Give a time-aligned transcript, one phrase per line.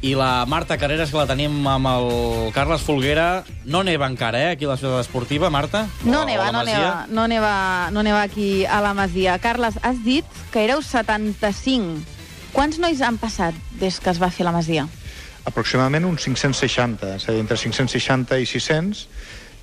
[0.00, 3.44] i la Marta Carreras, que la tenim amb el Carles Folguera.
[3.64, 5.86] No neva encara, eh, aquí a la ciutat esportiva, Marta?
[6.04, 9.38] No O neva, no neva, no neva, no neva aquí a la Masia.
[9.38, 12.04] Carles, has dit que éreu 75.
[12.52, 14.88] Quants nois han passat des que es va fer la Masia?
[15.48, 19.04] aproximadament uns 560, és a dir, entre 560 i 600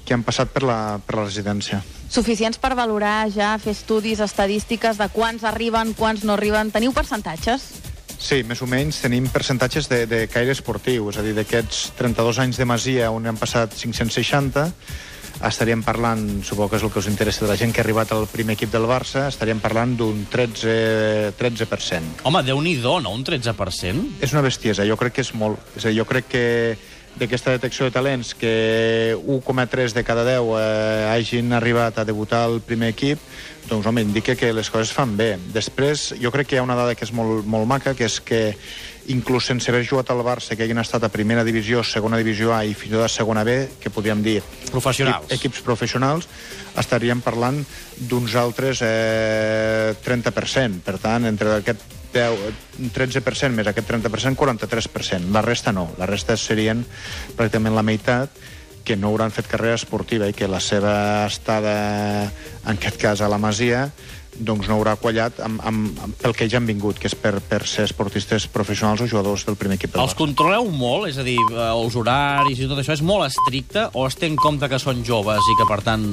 [0.05, 1.79] que han passat per la, per la residència.
[2.13, 6.70] Suficients per valorar ja, fer estudis, estadístiques de quants arriben, quants no arriben.
[6.73, 7.65] Teniu percentatges?
[8.20, 12.39] Sí, més o menys tenim percentatges de, de caire esportiu, és a dir, d'aquests 32
[12.46, 14.69] anys de Masia on han passat 560,
[15.43, 18.14] estaríem parlant, suposo que és el que us interessa de la gent que ha arribat
[18.15, 21.36] al primer equip del Barça, estaríem parlant d'un 13%.
[21.36, 22.24] 13%.
[22.25, 23.11] Home, déu nhi no?
[23.11, 24.21] Un 13%?
[24.24, 25.60] És una bestiesa, jo crec que és molt.
[25.75, 26.46] És a dir, jo crec que
[27.19, 32.59] d'aquesta detecció de talents que 1,3 de cada 10 eh, hagin arribat a debutar al
[32.61, 33.19] primer equip,
[33.69, 35.36] doncs, home, indica que les coses fan bé.
[35.53, 38.19] Després, jo crec que hi ha una dada que és molt, molt maca, que és
[38.22, 38.41] que
[39.09, 42.64] inclús sense haver jugat al Barça, que hagin estat a primera divisió, segona divisió A
[42.66, 44.39] i fins i tot a segona B, que podríem dir
[44.71, 45.25] Professionals.
[45.25, 46.27] equip- equips professionals,
[46.77, 47.63] estaríem parlant
[47.97, 50.81] d'uns altres eh, 30%.
[50.86, 51.81] Per tant, entre aquest
[52.16, 55.31] 10, 13% més aquest 30%, 43%.
[55.35, 55.89] La resta no.
[55.99, 56.83] La resta serien
[57.35, 58.44] pràcticament la meitat
[58.85, 61.73] que no hauran fet carrera esportiva i que la seva estada,
[62.63, 63.89] en aquest cas a la Masia,
[64.36, 67.38] doncs no haurà quallat amb, amb, amb, pel que ja han vingut, que és per,
[67.49, 71.09] per ser esportistes professionals o jugadors del primer equip del Els controleu molt?
[71.09, 74.30] És a dir, eh, els horaris i tot això és molt estricte o es té
[74.30, 76.09] en compte que són joves i que, per tant,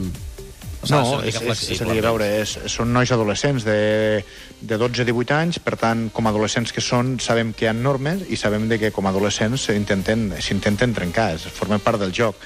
[0.91, 4.23] No, és, és, és a dir, a veure, és, són nois adolescents de,
[4.59, 8.25] de 12-18 anys, per tant, com a adolescents que són, sabem que hi ha normes
[8.27, 12.43] i sabem de que com a adolescents s'intenten trencar, es formen part del joc.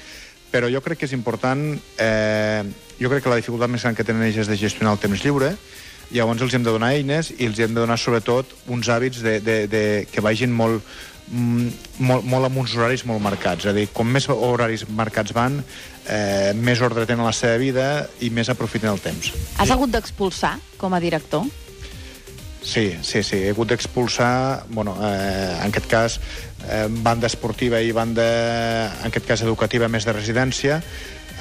[0.53, 1.65] Però jo crec que és important,
[1.97, 2.61] eh,
[3.01, 5.25] jo crec que la dificultat més gran que tenen ells és de gestionar el temps
[5.25, 5.55] lliure,
[6.13, 9.39] llavors els hem de donar eines i els hem de donar sobretot uns hàbits de,
[9.43, 10.85] de, de, que vagin molt,
[11.31, 13.65] molt, molt amb uns horaris molt marcats.
[13.65, 15.59] És a dir, com més horaris marcats van,
[16.07, 17.87] eh, més ordre tenen la seva vida
[18.21, 19.33] i més aprofiten el temps.
[19.57, 21.45] Has hagut d'expulsar com a director?
[22.67, 23.37] Sí, sí, sí.
[23.45, 26.19] He hagut d'expulsar, bueno, eh, en aquest cas,
[26.67, 28.25] eh, banda esportiva i banda,
[28.99, 30.81] en aquest cas, educativa més de residència,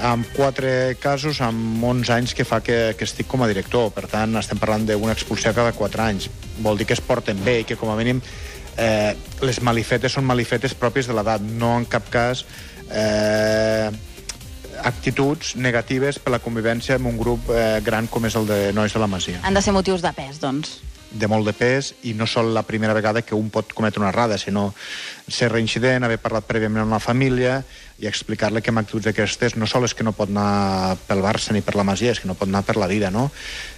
[0.03, 3.91] amb quatre casos amb 11 anys que fa que, que estic com a director.
[3.97, 6.29] Per tant, estem parlant d'una expulsió cada 4 anys.
[6.61, 8.21] Vol dir que es porten bé i que, com a mínim,
[8.77, 12.45] eh, les malifetes són malifetes pròpies de l'edat, no en cap cas
[12.91, 13.91] eh,
[14.85, 18.93] actituds negatives per la convivència amb un grup eh, gran com és el de nois
[18.93, 20.79] de la Masia Han de ser motius de pes, doncs.
[21.17, 24.11] de molt de pes i no sol la primera vegada que un pot cometre una
[24.11, 24.75] errada, sinó
[25.29, 27.61] ser reincident, haver parlat prèviament amb la família
[28.03, 31.57] i explicar-li que amb actituds d'aquestes no sol és que no pot anar pel Barça
[31.57, 33.31] ni per la Masia, és que no pot anar per la vida, no?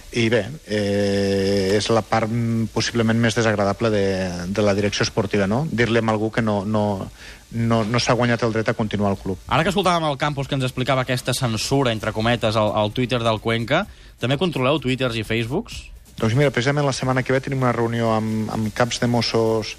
[0.09, 2.31] I bé, eh, és la part
[2.73, 4.05] possiblement més desagradable de,
[4.49, 5.67] de la direcció esportiva, no?
[5.69, 7.05] Dir-li a algú que no, no,
[7.51, 9.37] no, no s'ha guanyat el dret a continuar al club.
[9.47, 13.21] Ara que escoltàvem el Campos que ens explicava aquesta censura, entre cometes, al, al Twitter
[13.21, 13.83] del Cuenca,
[14.19, 15.77] també controleu Twitters i Facebooks?
[16.17, 19.75] Doncs mira, precisament la setmana que ve tenim una reunió amb, amb caps de Mossos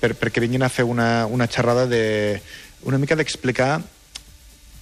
[0.00, 2.40] per, perquè vinguin a fer una, una xerrada de...
[2.86, 3.82] una mica d'explicar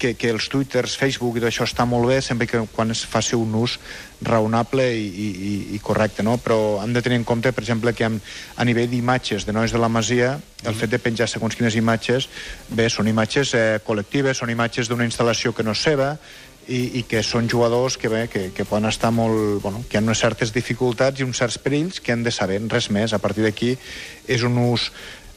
[0.03, 3.05] que, que els twitters, Facebook i tot això està molt bé sempre que quan es
[3.07, 3.79] faci un ús
[4.23, 5.29] raonable i, i,
[5.77, 6.37] i- correcte, no?
[6.43, 8.23] però hem de tenir en compte, per exemple, que amb,
[8.57, 10.37] a nivell d'imatges de nois de la Masia,
[10.67, 12.29] el fet de penjar segons quines imatges,
[12.71, 16.17] bé, són imatges eh, col·lectives, són imatges d'una instal·lació que no és seva,
[16.71, 19.59] i, i que són jugadors que, bé, que, que poden estar molt...
[19.65, 22.87] Bueno, que han unes certes dificultats i uns certs perills que han de saber, res
[22.95, 23.11] més.
[23.11, 23.73] A partir d'aquí
[24.31, 24.93] és un ús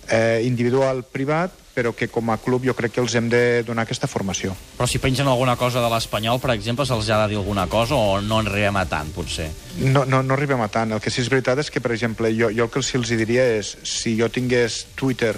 [0.10, 3.84] eh, individual, privat, però que com a club jo crec que els hem de donar
[3.84, 4.54] aquesta formació.
[4.78, 7.98] Però si pengen alguna cosa de l'Espanyol, per exemple, se'ls ha de dir alguna cosa
[8.00, 9.50] o no en arribem a tant, potser?
[9.82, 10.96] No, no, no arribem a tant.
[10.96, 13.12] El que sí és veritat és que, per exemple, jo, jo el que sí els
[13.12, 15.36] hi diria és si jo tingués Twitter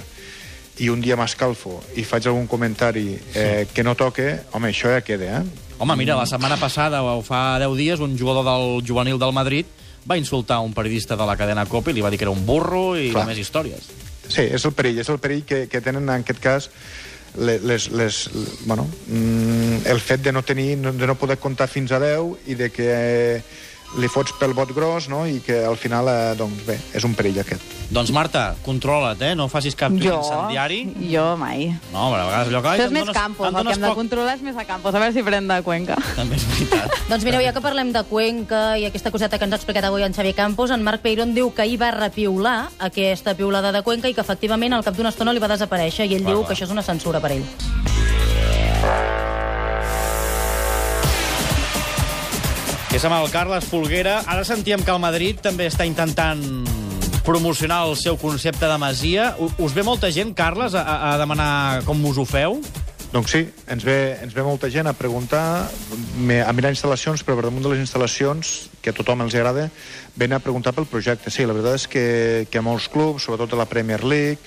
[0.78, 5.02] i un dia m'escalfo i faig algun comentari eh, que no toque, home, això ja
[5.02, 5.66] queda, eh?
[5.80, 9.66] Home, mira, la setmana passada, o fa 10 dies, un jugador del juvenil del Madrid
[10.10, 12.46] va insultar un periodista de la cadena COPE i li va dir que era un
[12.46, 13.10] burro i.
[13.12, 13.26] Clar.
[13.28, 13.90] més històries.
[14.28, 16.70] Sí, és el perill, és el perill que, que tenen en aquest cas
[17.38, 18.18] le- les, les,
[18.66, 22.56] bueno, mm, el fet de no tenir, de no poder comptar fins a 10 i
[22.60, 23.42] de que eh,
[23.98, 27.14] li fots pel bot gros, no?, i que al final, eh, doncs bé, és un
[27.16, 27.62] perill aquest.
[27.90, 29.30] Doncs, Marta, controla't, eh?
[29.40, 30.18] No facis cap tuit Jo?
[30.20, 30.82] incendiari.
[31.08, 31.70] Jo mai.
[31.94, 32.68] No, però a vegades allò que...
[32.74, 34.94] ai, Això és més Campos, el que hem de poc- controlar és més a Campos,
[34.94, 35.96] a veure si pren de Cuenca.
[36.20, 36.98] També és veritat.
[37.14, 40.04] Doncs mireu, ja que parlem de Cuenca i aquesta coseta que ens ha explicat avui
[40.04, 42.58] en Xavier Campos, en Marc Peirón diu que ahir va repiular
[42.92, 46.16] aquesta piulada de Cuenca i que efectivament al cap d'una estona li va desaparèixer i
[46.20, 46.48] ell Va, diu va.
[46.52, 47.48] que això és una censura per ell.
[52.88, 54.22] Que és amb el Carles Folguera.
[54.32, 56.40] Ara sentíem que el Madrid també està intentant
[57.28, 59.34] promocionar el seu concepte de masia.
[59.60, 62.62] Us ve molta gent, Carles, a, a demanar com us ho feu?
[63.12, 63.42] Doncs sí,
[63.72, 67.74] ens ve, ens ve molta gent a preguntar, a mirar instal·lacions, però per damunt de
[67.74, 69.68] les instal·lacions, que a tothom els agrada,
[70.16, 71.32] ven a preguntar pel projecte.
[71.32, 72.08] Sí, la veritat és que,
[72.52, 74.40] que molts clubs, sobretot a la Premier League,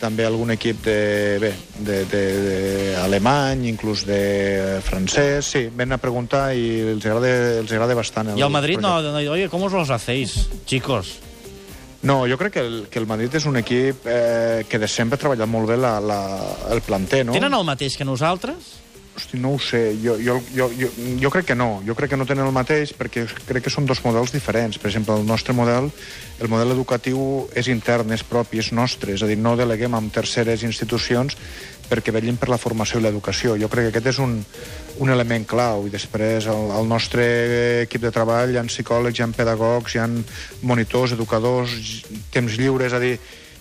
[0.00, 2.60] també algun equip de, bé, de, de, de
[3.04, 8.32] alemany, inclús de francès, sí, ven a preguntar i els agrada, els agrada bastant.
[8.38, 11.18] I el Madrid no, no, oye, ¿cómo os los hacéis, chicos?
[12.02, 15.18] No, jo crec que el, que el Madrid és un equip eh, que de sempre
[15.18, 16.20] ha treballat molt bé la, la,
[16.72, 17.36] el planter, no?
[17.36, 18.78] Tenen el mateix que nosaltres?
[19.20, 19.96] Hosti, no ho sé.
[20.02, 20.88] Jo, jo, jo, jo,
[21.20, 21.82] jo crec que no.
[21.86, 24.78] Jo crec que no tenen el mateix perquè crec que són dos models diferents.
[24.80, 25.90] Per exemple, el nostre model,
[26.40, 27.20] el model educatiu
[27.52, 29.12] és intern, és propi, és nostre.
[29.12, 31.36] És a dir, no deleguem amb terceres institucions
[31.90, 33.58] perquè vetllin per la formació i l'educació.
[33.60, 34.38] Jo crec que aquest és un,
[35.04, 35.84] un element clau.
[35.84, 37.26] I després, el, el nostre
[37.82, 40.08] equip de treball, hi ha psicòlegs, hi ha pedagogs, hi ha
[40.62, 41.76] monitors, educadors,
[42.32, 43.18] temps lliure, és a dir,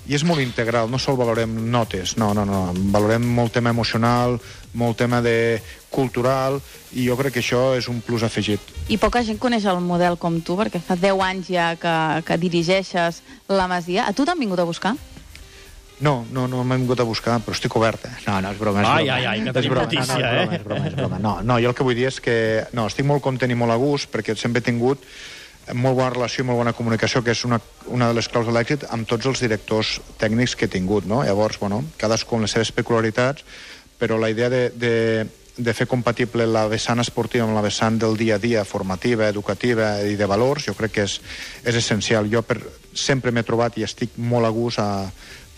[0.07, 4.40] i és molt integral, no sol valorem notes, no, no, no, valorem molt tema emocional,
[4.74, 5.60] molt tema de
[5.94, 6.60] cultural,
[6.94, 8.60] i jo crec que això és un plus afegit.
[8.90, 11.94] I poca gent coneix el model com tu, perquè fa 10 anys ja que,
[12.25, 14.07] que dirigeixes la Masia.
[14.10, 14.96] A tu t'han vingut a buscar?
[16.00, 18.06] No, no, no m'he vingut a buscar, però estic obert.
[18.07, 18.13] eh?
[18.25, 19.16] No, no, és broma, és Ai, broma.
[19.18, 20.38] ai, ai, que És tenim broma, notícia, no, no, és eh?
[20.40, 21.18] broma, és broma, és broma.
[21.19, 22.38] No, no, jo el que vull dir és que
[22.72, 25.04] no, estic molt content i molt a gust perquè sempre he tingut
[25.74, 28.54] molt bona relació i molt bona comunicació, que és una, una de les claus de
[28.56, 31.24] l'èxit amb tots els directors tècnics que he tingut, no?
[31.24, 33.45] Llavors, bueno, cadascú amb les seves peculiaritats,
[34.00, 34.94] però la idea de, de,
[35.57, 39.98] de fer compatible la vessant esportiva amb la vessant del dia a dia, formativa, educativa
[40.07, 41.19] i de valors, jo crec que és,
[41.66, 42.30] és essencial.
[42.31, 42.62] Jo per,
[42.95, 44.89] sempre m'he trobat i estic molt a gust a,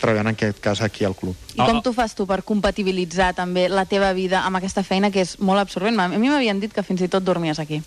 [0.02, 1.38] treballant en aquest cas aquí al club.
[1.54, 5.12] I com Ah, t'ho fas tu per compatibilitzar també la teva vida amb aquesta feina
[5.14, 6.00] que és molt absorbent?
[6.00, 7.82] A mi m'havien dit que fins i tot dormies aquí.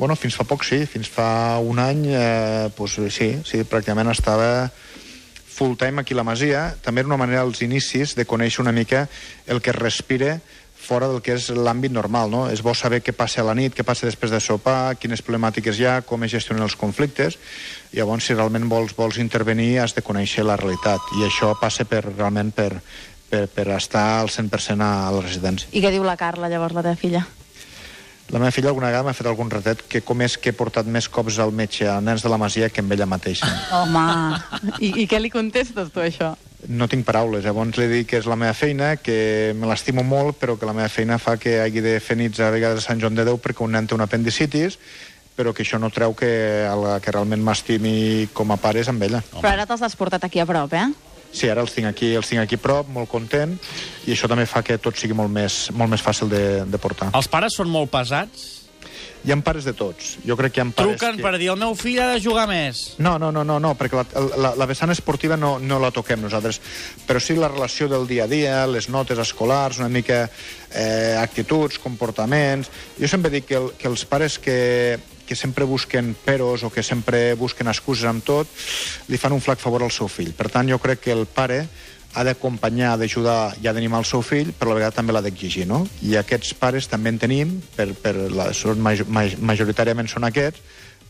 [0.00, 4.70] Bueno, fins fa poc sí, fins fa un any, eh, pues, sí, sí, pràcticament estava
[5.44, 6.62] full time aquí a la Masia.
[6.80, 9.02] També era una manera als inicis de conèixer una mica
[9.46, 10.38] el que es respira
[10.80, 12.46] fora del que és l'àmbit normal, no?
[12.48, 15.76] És bo saber què passa a la nit, què passa després de sopar, quines problemàtiques
[15.76, 17.36] hi ha, com es gestionen els conflictes.
[17.92, 21.12] Llavors, si realment vols, vols intervenir, has de conèixer la realitat.
[21.20, 22.70] I això passa per, realment per,
[23.28, 25.68] per, per estar al 100% a la residència.
[25.76, 27.26] I què diu la Carla, llavors, la teva filla?
[28.30, 30.86] La meva filla alguna vegada m'ha fet algun retet que com és que he portat
[30.86, 33.48] més cops al metge a nens de la Masia que amb ella mateixa.
[33.80, 34.04] Home,
[34.78, 36.36] I, i què li contestes tu, això?
[36.70, 40.38] No tinc paraules, llavors li dic que és la meva feina, que me l'estimo molt,
[40.38, 43.02] però que la meva feina fa que hagi de fer nits a vegades a Sant
[43.02, 44.78] Joan de Déu perquè un nen té un apendicitis,
[45.34, 46.30] però que això no treu que
[46.68, 49.24] el que realment m'estimi com a pare és amb ella.
[49.40, 50.86] Però ara te'ls has portat aquí a prop, eh?
[51.32, 53.54] Sí, ara els tinc aquí, els tinc aquí prop, molt content,
[54.06, 57.12] i això també fa que tot sigui molt més, molt més fàcil de, de portar.
[57.14, 58.56] Els pares són molt pesats?
[59.20, 60.14] Hi ha pares de tots.
[60.24, 61.24] Jo crec que hi ha pares Truquen que...
[61.26, 62.94] per dir, el meu fill ha de jugar més.
[63.04, 64.06] No, no, no, no, no perquè la,
[64.40, 66.60] la, la vessant esportiva no, no la toquem nosaltres,
[67.06, 71.78] però sí la relació del dia a dia, les notes escolars, una mica eh, actituds,
[71.84, 72.72] comportaments...
[73.00, 74.56] Jo sempre dic que, el, que els pares que,
[75.30, 78.50] que sempre busquen peros o que sempre busquen excuses amb tot,
[79.06, 80.32] li fan un flac favor al seu fill.
[80.34, 81.60] Per tant, jo crec que el pare
[82.18, 85.22] ha d'acompanyar, d'ajudar i ha d'animar el seu fill, però a la vegada també l'ha
[85.22, 85.84] d'exigir, no?
[86.02, 90.58] I aquests pares també en tenim, per, per la, són major, maj, majoritàriament són aquests,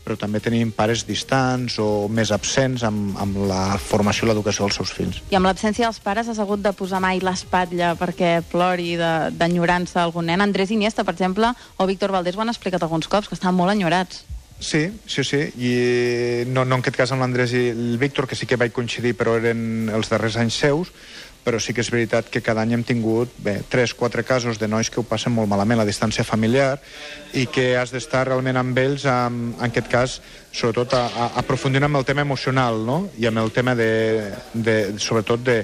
[0.05, 4.79] però també tenim pares distants o més absents amb, amb la formació i l'educació dels
[4.79, 5.21] seus fills.
[5.29, 10.01] I amb l'absència dels pares has hagut de posar mai l'espatlla perquè plori de- d'enyorança
[10.03, 10.41] algun nen.
[10.41, 13.71] Andrés Iniesta, per exemple, o Víctor Valdés ho han explicat alguns cops, que estaven molt
[13.71, 14.23] enyorats.
[14.61, 18.35] Sí, sí, sí, i no, no en aquest cas amb l'Andrés i el Víctor, que
[18.37, 20.91] sí que vaig coincidir, però eren els darrers anys seus,
[21.43, 24.89] però sí que és veritat que cada any hem tingut bé, 3-4 casos de nois
[24.89, 26.79] que ho passen molt malament, la distància familiar,
[27.33, 30.19] i que has d'estar realment amb ells, amb, en aquest cas,
[30.53, 33.07] sobretot a, a, aprofundint amb el tema emocional, no?
[33.17, 33.91] i amb el tema de,
[34.53, 35.63] de sobretot de,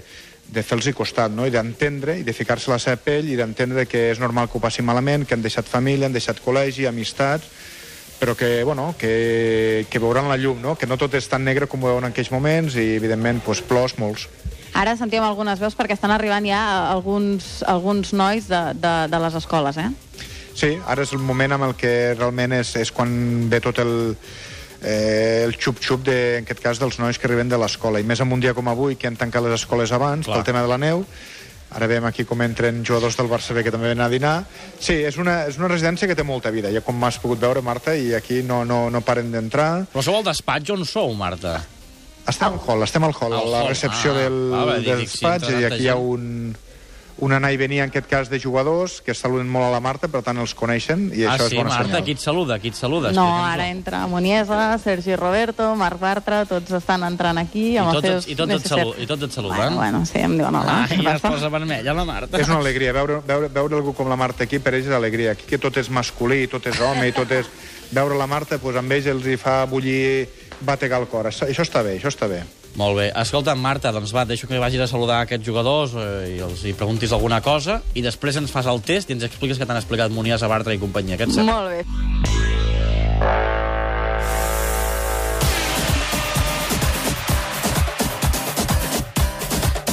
[0.49, 1.45] de fer-los costat, no?
[1.45, 4.57] i d'entendre, i de ficar-se a la seva pell, i d'entendre que és normal que
[4.57, 7.49] ho passin malament, que han deixat família, han deixat col·legi, amistats,
[8.17, 10.73] però que, bueno, que, que veuran la llum, no?
[10.75, 13.61] que no tot és tan negre com ho veuen en aquells moments i, evidentment, doncs,
[13.69, 14.25] plors molts.
[14.73, 16.59] Ara sentíem algunes veus perquè estan arribant ja
[16.91, 19.89] alguns, alguns nois de, de, de les escoles, eh?
[20.57, 23.11] Sí, ara és el moment amb el que realment és, és quan
[23.49, 23.93] ve tot el,
[24.81, 28.01] eh, el xup-xup, de, en aquest cas, dels nois que arriben de l'escola.
[28.01, 30.39] I més en un dia com avui, que han tancat les escoles abans, Clar.
[30.39, 31.05] pel tema de la neu,
[31.75, 34.35] Ara veiem aquí com entren jugadors del Barça B que també venen a dinar.
[34.79, 37.61] Sí, és una, és una residència que té molta vida, ja com m'has pogut veure,
[37.61, 39.71] Marta, i aquí no, no, no paren d'entrar.
[39.91, 41.59] Però sou al despatx on sou, Marta?
[42.27, 44.21] Estem al hall, estem al hall, Al a la hall, recepció ah.
[44.21, 46.55] del, Ah, va del despatx, i aquí hi ha un,
[47.23, 50.09] un anar i venir, en aquest cas, de jugadors que saluden molt a la Marta,
[50.11, 52.03] per tant els coneixen, i ah, això sí, és bona Marta, senyal.
[52.05, 52.57] qui et saluda?
[52.61, 53.13] Qui et saluda?
[53.15, 58.09] No, ara entra Moniesa, Sergi Roberto, Marc Bartra, tots estan entrant aquí I amb tots,
[58.11, 58.29] els seus...
[58.33, 59.57] i tots, et, salu i tots et saluden?
[59.57, 60.81] Bueno, bueno, sí, em diuen hola.
[60.83, 62.37] Ah, ja es posa vermella, la Marta.
[62.37, 65.33] És una alegria, veure, veure, veure algú com la Marta aquí, per ells és alegria.
[65.33, 67.49] Aquí que tot és masculí, tot és home, i tot és...
[67.87, 70.27] Veure la Marta, doncs, amb ells els hi fa bullir,
[70.61, 71.29] bategar el cor.
[71.29, 72.43] Això, està bé, això està bé.
[72.77, 73.07] Molt bé.
[73.17, 76.75] Escolta, Marta, doncs va, deixo que vagis a saludar aquests jugadors eh, i els hi
[76.77, 80.13] preguntis alguna cosa i després ens fas el test i ens expliques que t'han explicat
[80.13, 81.17] Monias, Bartra i companyia.
[81.17, 81.57] Què et sembla?
[81.57, 82.46] Molt bé.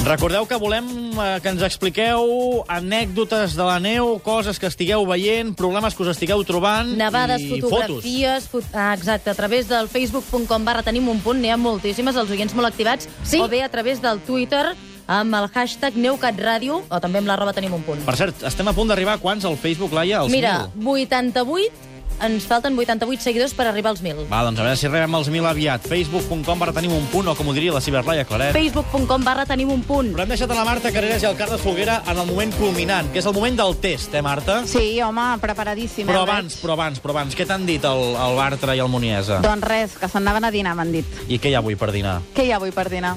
[0.05, 0.85] Recordeu que volem
[1.17, 6.11] eh, que ens expliqueu anècdotes de la neu, coses que estigueu veient, problemes que us
[6.11, 8.45] estigueu trobant Nevades, i fotografies...
[8.51, 12.29] Fot ah, exacte, a través del facebook.com barra tenim un punt, n'hi ha moltíssimes, els
[12.29, 13.41] oients molt activats, Sí?
[13.41, 14.75] o bé a través del Twitter
[15.09, 18.05] amb el hashtag NeuCatRàdio, o també amb l'arroba tenim un punt.
[18.05, 20.21] Per cert, estem a punt d'arribar a quants al Facebook, Laia?
[20.29, 20.85] Mira, 1.000?
[21.09, 24.27] 88, ens falten 88 seguidors per arribar als 1.000.
[24.31, 25.87] Va, doncs a veure si arribem als 1.000 aviat.
[25.87, 28.53] Facebook.com barra tenim un punt, o com ho diria la ciberlaia Claret.
[28.55, 30.13] facebook.com barra tenim un punt.
[30.15, 33.11] Però hem deixat a la Marta Carreras i el Carles Folguera en el moment culminant,
[33.11, 34.61] que és el moment del test, eh, Marta?
[34.67, 36.11] Sí, home, preparadíssima.
[36.11, 39.41] Però abans, però abans, però abans, què t'han dit el, el Bartra i el Muniesa?
[39.43, 41.05] Doncs res, que se'n anaven a dinar, m'han dit.
[41.27, 42.21] I què hi ha avui per dinar?
[42.35, 43.15] Què hi ha avui per dinar?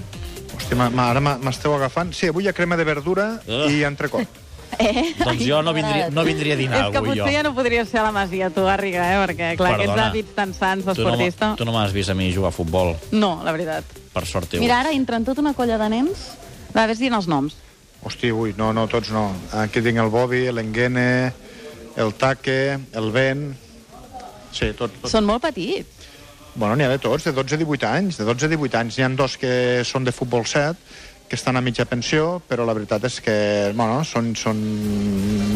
[0.59, 2.12] Hòstia, ma- ma- ara m'esteu agafant.
[2.12, 3.71] Sí, avui hi ha crema de verdura Ugh.
[3.71, 4.26] i entrecot.
[4.79, 5.15] Eh?
[5.19, 7.37] Doncs jo no vindria, no vindria a dinar és que avui, potser jo.
[7.39, 9.17] ja no podries ser a la Masia, tu, Garriga, eh?
[9.25, 9.87] Perquè, clar, Perdona.
[9.89, 11.49] aquests hàbits tan sants d'esportista...
[11.59, 13.85] tu no m'has vist a mi jugar a futbol, No, la veritat.
[14.13, 14.61] per sort teu.
[14.63, 16.29] Mira, ara entren tota una colla de nens.
[16.77, 17.57] Va, ves dient els noms.
[18.05, 19.33] Hosti, ui, no, no, tots no.
[19.65, 21.33] Aquí tinc el Bobby, l'Enguene,
[21.97, 23.49] el Taque, el Ben...
[24.53, 25.11] Sí, tot, tot.
[25.11, 26.07] Són molt petits.
[26.55, 28.17] Bueno, n'hi ha de tots, de 12 a 18 anys.
[28.19, 28.97] De 12 a 18 anys.
[28.99, 29.51] N'hi ha dos que
[29.87, 30.79] són de futbol 7,
[31.29, 33.37] que estan a mitja pensió, però la veritat és que,
[33.77, 34.33] bueno, són...
[34.39, 34.63] són...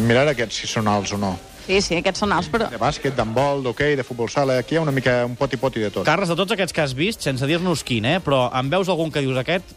[0.03, 1.33] Mirar aquests si són alts o no.
[1.63, 2.67] Sí, sí, aquests són alts, però...
[2.71, 4.59] De bàsquet, d'handbol, d'hoquei, de futbol sala...
[4.59, 6.07] Aquí hi ha una mica un poti-poti de tot.
[6.07, 9.13] Carles, de tots aquests que has vist, sense dir-nos quin, eh, però en veus algun
[9.13, 9.71] que dius aquest,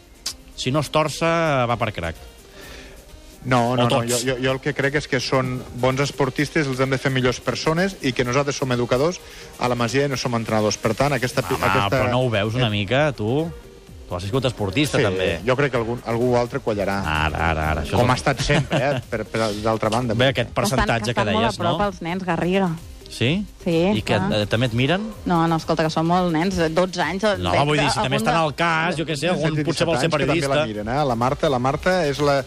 [0.59, 1.29] si no es torça,
[1.71, 2.19] va per crac.
[3.47, 4.01] No, no, no.
[4.03, 7.13] Jo, jo, jo el que crec és que són bons esportistes, els hem de fer
[7.15, 9.21] millors persones i que nosaltres som educadors,
[9.63, 10.81] a la Masia no som entrenadors.
[10.83, 11.45] Per tant, aquesta...
[11.47, 11.93] Home, aquesta...
[11.95, 13.47] però no ho veus una mica, tu?
[14.09, 15.41] Tu has sigut esportista, Sí, també.
[15.47, 17.01] jo crec que algun, algú altre quallarà.
[17.05, 17.83] Ara, ara, ara.
[17.83, 18.21] Això Com ha és...
[18.23, 19.01] estat sempre, eh?
[19.11, 20.15] per, per d'altra banda.
[20.15, 21.89] Bé, aquest percentatge que, estan, que estan deies, molt a prop no?
[21.91, 22.69] els nens, Garriga.
[23.11, 23.47] Sí?
[23.65, 24.31] Sí, I que clar.
[24.43, 25.09] eh, també et miren?
[25.27, 27.27] No, no, escolta, que són molt nens, 12 anys...
[27.39, 29.99] No, home, vull dir, si també estan al cas, jo què sé, algun potser vol
[29.99, 30.55] ser Que també periodista.
[30.55, 31.05] la miren, eh?
[31.11, 32.41] La Marta, la Marta és la...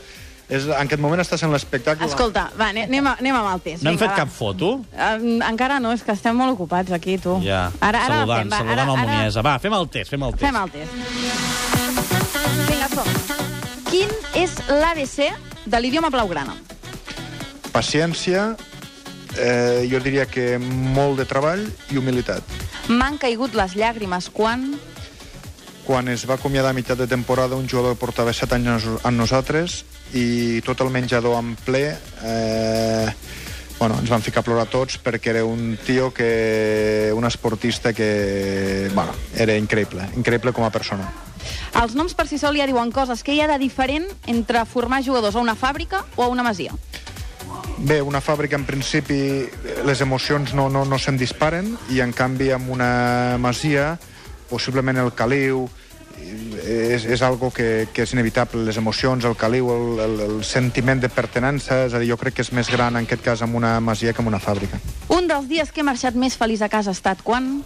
[0.49, 2.07] És, en aquest moment està sent l'espectacle...
[2.09, 3.83] Escolta, va, ane- anem, a, anem amb el test.
[3.85, 4.15] No hem fet va.
[4.17, 4.71] cap foto?
[4.97, 7.35] Um, encara no, és que estem molt ocupats aquí, tu.
[7.45, 9.43] Ja, ara, ara saludant, fem, va, saludant ara, el ara.
[9.45, 10.47] Va, fem el test, fem el test.
[10.47, 11.38] Fem el test.
[13.89, 15.31] Quin és l'ABC
[15.65, 16.53] de l'idioma blaugrana?
[17.73, 18.51] Paciència,
[19.33, 22.45] eh, jo diria que molt de treball i humilitat.
[22.93, 24.75] M'han caigut les llàgrimes quan...
[25.87, 29.17] Quan es va acomiadar a meitat de temporada un jugador que portava 7 anys amb
[29.17, 29.79] nosaltres
[30.13, 33.07] i tot el menjador en ple eh,
[33.79, 37.09] bueno, ens van ficar a plorar tots perquè era un tio que...
[37.15, 38.91] un esportista que...
[38.93, 41.09] Bueno, era increïble, increïble com a persona.
[41.79, 43.21] Els noms per si sol ja diuen coses.
[43.23, 46.73] Què hi ha de diferent entre formar jugadors a una fàbrica o a una masia?
[47.79, 49.47] Bé, una fàbrica, en principi,
[49.87, 53.93] les emocions no, no, no se'n disparen i, en canvi, amb una masia,
[54.49, 55.69] possiblement el caliu,
[56.19, 60.99] és, és algo que, que és inevitable, les emocions, el caliu, el, el, el sentiment
[60.99, 63.55] de pertenença, és a dir, jo crec que és més gran, en aquest cas, amb
[63.55, 64.81] una masia que amb una fàbrica.
[65.15, 67.61] Un dels dies que he marxat més feliç a casa ha estat quan...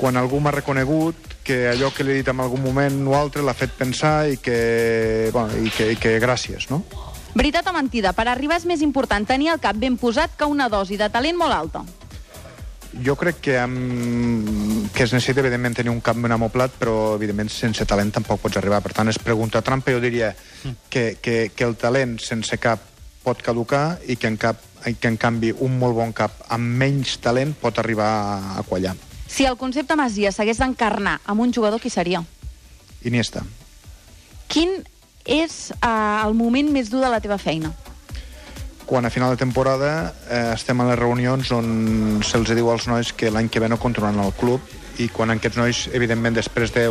[0.00, 3.42] Quan algú m'ha reconegut que allò que li he dit en algun moment o altre
[3.42, 6.82] l'ha fet pensar i que, bueno, i que, i que gràcies, no?
[7.34, 10.68] Veritat o mentida, per arribar és més important tenir el cap ben posat que una
[10.68, 11.84] dosi de talent molt alta.
[12.92, 14.90] Jo crec que, amb...
[14.92, 18.60] que es necessita, evidentment, tenir un cap ben amoplat, però, evidentment, sense talent tampoc pots
[18.60, 18.82] arribar.
[18.84, 19.94] Per tant, és pregunta trampa.
[19.96, 20.34] Jo diria
[20.92, 22.84] que, que, que el talent sense cap
[23.24, 27.16] pot caducar i que, en cap, que, en canvi, un molt bon cap amb menys
[27.24, 28.12] talent pot arribar
[28.58, 28.92] a quallar.
[29.32, 32.20] Si el concepte Masia s'hagués d'encarnar amb un jugador, qui seria?
[33.08, 33.40] Iniesta.
[34.52, 34.82] Quin
[35.24, 35.88] és eh,
[36.26, 37.72] el moment més dur de la teva feina?
[38.84, 43.14] Quan a final de temporada eh, estem a les reunions on se'ls diu als nois
[43.16, 44.60] que l'any que ve no continuaran al club
[45.00, 46.84] i quan aquests nois, evidentment, després de,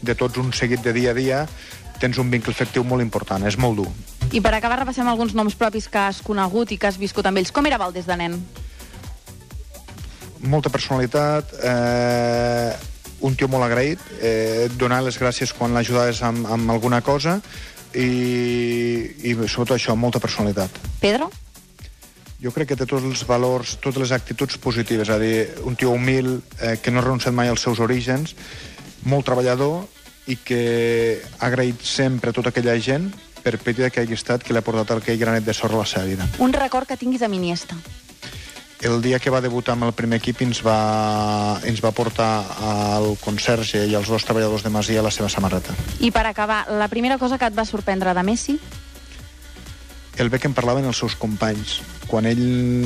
[0.00, 1.44] de tots un seguit de dia a dia,
[2.00, 3.90] tens un vincle efectiu molt important, és molt dur.
[4.32, 7.42] I per acabar repassem alguns noms propis que has conegut i que has viscut amb
[7.42, 7.52] ells.
[7.52, 8.40] Com era Valdés de nen?
[10.48, 12.72] Molta personalitat, eh,
[13.24, 17.38] un tio molt agraït, eh, donar les gràcies quan l'ajudaves amb, amb alguna cosa
[17.94, 18.08] i,
[19.24, 20.70] i sobretot això, molta personalitat.
[21.00, 21.30] Pedro?
[22.42, 25.76] Jo crec que té tots els valors, totes les actituds positives, és a dir, un
[25.76, 28.34] tio humil, eh, que no ha renunciat mai als seus orígens,
[29.08, 29.86] molt treballador
[30.28, 33.10] i que ha agraït sempre a tota aquella gent
[33.44, 35.88] per petita que hagi estat que li ha portat aquell granet de sorra a la
[35.88, 36.28] seva vida.
[36.40, 37.76] Un record que tinguis amb Iniesta.
[38.84, 42.30] El dia que va debutar amb el primer equip ens va, ens va portar
[42.68, 45.72] al conserge i als dos treballadors de Masia la seva samarreta.
[46.04, 48.58] I per acabar, la primera cosa que et va sorprendre de Messi?
[50.16, 51.80] el bé que en parlaven els seus companys.
[52.06, 52.42] Quan ell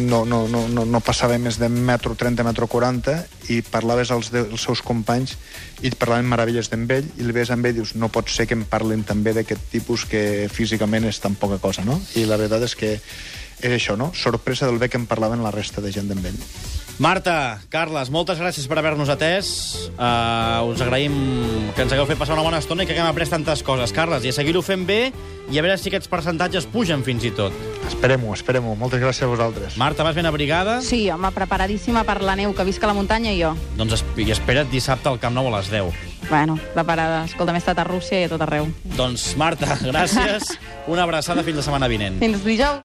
[0.09, 3.17] no, no, no, no, no passava més de metro 30, metro 40,
[3.53, 5.35] i parlaves als, de, als seus companys
[5.83, 8.31] i et parlaven meravelles d'en ell, i el ves amb ell i dius, no pot
[8.33, 11.99] ser que em parlin també d'aquest tipus que físicament és tan poca cosa, no?
[12.17, 12.95] I la veritat és que
[13.63, 14.13] és això, no?
[14.15, 16.43] Sorpresa del bé que em parlaven la resta de gent d'en ell.
[16.99, 19.49] Marta, Carles, moltes gràcies per haver-nos atès.
[19.95, 21.15] Uh, us agraïm
[21.77, 23.95] que ens hagueu fet passar una bona estona i que haguem après tantes coses.
[23.95, 25.13] Carles, i a seguir-ho fent bé
[25.49, 27.55] i a veure si aquests percentatges pugen fins i tot.
[27.87, 28.75] Esperem-ho, esperem-ho.
[28.77, 29.79] Moltes gràcies a vosaltres.
[29.79, 30.81] Marta, vas ben abrigada?
[30.83, 33.55] Sí, home, preparadíssima per la neu, que visca a la muntanya i jo.
[33.79, 36.19] Doncs es i espera't dissabte al Camp Nou a les 10.
[36.29, 37.23] Bueno, preparada.
[37.25, 38.69] Escolta, m'he estat a Rússia i a tot arreu.
[38.99, 40.51] Doncs, Marta, gràcies.
[40.93, 42.19] Una abraçada fins la setmana vinent.
[42.21, 42.77] Fins dijous.